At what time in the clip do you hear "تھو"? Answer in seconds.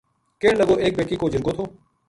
1.55-1.63